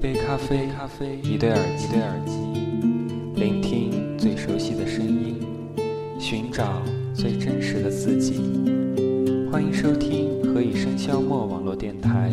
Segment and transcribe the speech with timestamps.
[0.00, 2.32] 一杯咖啡，咖啡，一对耳机，一对耳机，
[3.34, 5.38] 聆听最熟悉的声音，
[6.18, 6.80] 寻找
[7.12, 8.40] 最真实的自己。
[9.52, 12.32] 欢迎收听《何以笙箫默》网络电台，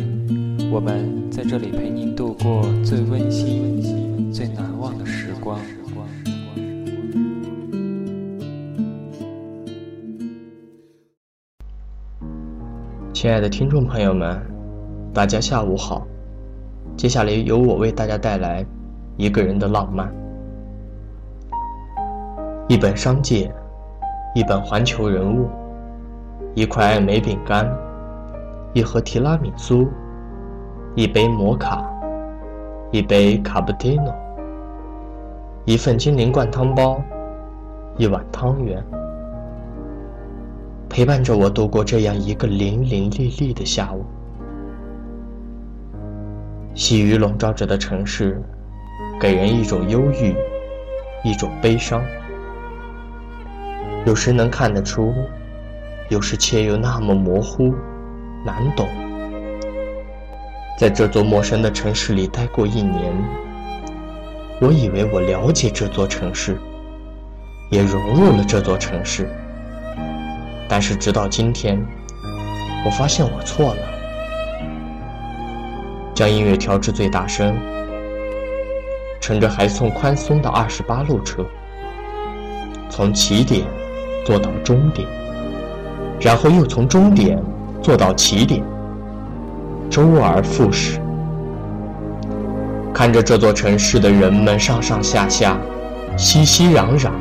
[0.72, 5.60] 我们在这里陪您度过最温馨、最难忘的时光。
[13.12, 14.40] 亲爱的听众朋友们，
[15.12, 16.08] 大家下午好。
[16.98, 18.66] 接下来由我为大家带来
[19.16, 20.12] 一个人的浪漫。
[22.66, 23.48] 一本商界，
[24.34, 25.48] 一本环球人物，
[26.56, 27.72] 一块爱美饼干，
[28.72, 29.86] 一盒提拉米苏，
[30.96, 31.88] 一杯摩卡，
[32.90, 34.12] 一杯卡布奇诺，
[35.66, 37.00] 一份精灵灌汤包，
[37.96, 38.82] 一碗汤圆。
[40.88, 44.04] 陪伴着我度过这样一个淋淋沥沥的下午。
[46.78, 48.40] 细雨笼罩着的城市，
[49.18, 50.32] 给人一种忧郁，
[51.24, 52.00] 一种悲伤。
[54.06, 55.12] 有时能看得出，
[56.08, 57.74] 有时却又那么模糊，
[58.46, 58.86] 难懂。
[60.78, 63.12] 在这座陌生的城市里待过一年，
[64.60, 66.56] 我以为我了解这座城市，
[67.72, 69.28] 也融入了这座城市。
[70.68, 71.84] 但是直到今天，
[72.86, 73.97] 我发现我错了。
[76.18, 77.56] 将音乐调至最大声，
[79.20, 81.46] 乘着还算宽松的二十八路车，
[82.90, 83.64] 从起点
[84.24, 85.06] 坐到终点，
[86.18, 87.40] 然后又从终点
[87.80, 88.64] 坐到起点，
[89.88, 91.00] 周而复始。
[92.92, 95.56] 看着这座城市的人们上上下下，
[96.16, 97.12] 熙熙攘攘，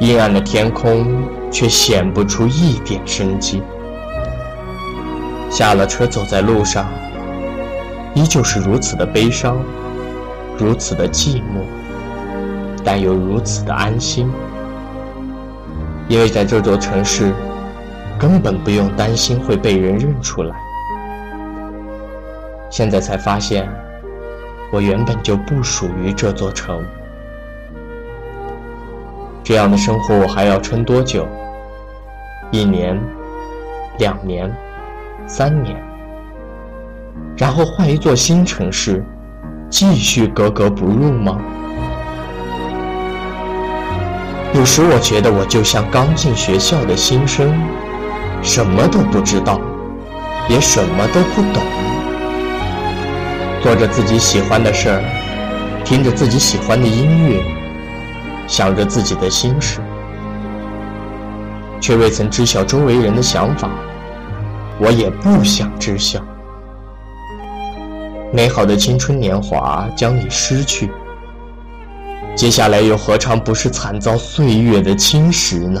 [0.00, 1.06] 阴暗的天空。
[1.52, 3.62] 却显不出一点生机。
[5.48, 6.84] 下了车，走在路上，
[8.14, 9.58] 依旧是如此的悲伤，
[10.56, 11.64] 如此的寂寞，
[12.84, 14.30] 但又如此的安心。
[16.08, 17.32] 因为在这座城市，
[18.18, 20.54] 根本不用担心会被人认出来。
[22.70, 23.68] 现在才发现，
[24.70, 26.84] 我原本就不属于这座城。
[29.42, 31.26] 这样的生活，我还要撑多久？
[32.50, 33.00] 一年，
[33.98, 34.50] 两年，
[35.26, 35.76] 三年，
[37.36, 39.04] 然后换一座新城市，
[39.68, 41.38] 继续格格不入吗？
[44.54, 47.52] 有时我觉得我就像刚进学校的新生，
[48.40, 49.60] 什么都不知道，
[50.48, 51.62] 也什么都不懂，
[53.60, 55.02] 做着自己喜欢的事儿，
[55.84, 57.42] 听着自己喜欢的音乐，
[58.46, 59.80] 想着自己的心事。
[61.80, 63.68] 却未曾知晓周围人的想法，
[64.78, 66.24] 我也不想知晓。
[68.34, 70.90] 美好的青春年华将你失去，
[72.34, 75.80] 接下来又何尝不是惨遭岁月的侵蚀呢？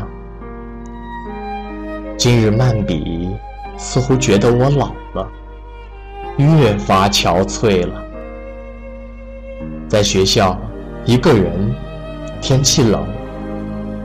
[2.16, 3.28] 今日漫笔
[3.76, 5.28] 似乎觉得我老了，
[6.36, 8.00] 越发憔悴了。
[9.88, 10.56] 在学校，
[11.04, 11.74] 一个人，
[12.40, 13.04] 天气冷，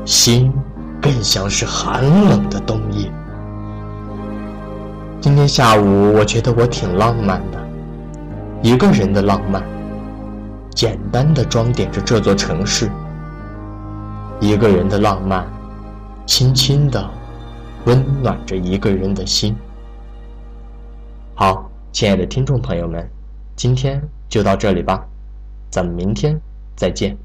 [0.05, 0.51] 心。
[1.01, 3.09] 更像是寒冷的冬夜。
[5.21, 7.58] 今天下午，我觉得我挺浪漫的，
[8.61, 9.63] 一个人的浪漫，
[10.75, 12.91] 简单的装点着这座城市。
[14.41, 15.47] 一个人的浪漫，
[16.25, 17.09] 轻轻的
[17.85, 19.55] 温暖着一个人的心。
[21.35, 23.09] 好，亲爱的听众朋友们，
[23.55, 25.07] 今天就到这里吧，
[25.69, 26.37] 咱们明天
[26.75, 27.17] 再见。